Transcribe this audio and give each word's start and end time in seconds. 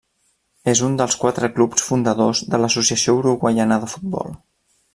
És 0.71 0.79
un 0.85 0.95
dels 1.01 1.17
quatre 1.23 1.49
clubs 1.57 1.85
fundadors 1.89 2.41
de 2.55 2.61
l'Associació 2.63 3.15
Uruguaiana 3.21 3.79
de 3.85 3.91
Futbol. 3.95 4.35